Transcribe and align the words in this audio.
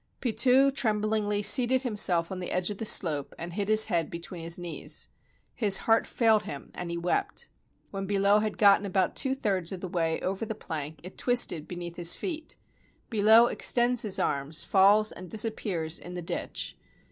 Pitou 0.19 0.71
trembhngly 0.71 1.45
seated 1.45 1.83
himself 1.83 2.31
on 2.31 2.39
the 2.39 2.49
edge 2.51 2.71
of 2.71 2.79
the 2.79 2.85
slope 2.87 3.35
and 3.37 3.53
hid 3.53 3.69
his 3.69 3.85
head 3.85 4.09
between 4.09 4.41
his 4.41 4.57
knees. 4.57 5.09
His 5.53 5.77
heart 5.85 6.07
failed 6.07 6.41
him, 6.41 6.71
and 6.73 6.89
he 6.89 6.97
wept. 6.97 7.49
When 7.91 8.07
Billot 8.07 8.41
had 8.41 8.57
got 8.57 8.83
about 8.83 9.15
two 9.15 9.35
thirds 9.35 9.71
of 9.71 9.79
the 9.79 9.87
way 9.87 10.19
over 10.21 10.43
the 10.43 10.55
plank, 10.55 11.01
it 11.03 11.19
twisted 11.19 11.67
beneath 11.67 11.97
his 11.97 12.15
feet. 12.15 12.55
Billot 13.11 13.51
extends 13.51 14.01
his 14.01 14.17
arms, 14.17 14.63
falls, 14.63 15.11
and 15.11 15.29
dis 15.29 15.45
appears 15.45 15.99
in 15.99 16.15
the 16.15 16.23
ditch. 16.23 16.75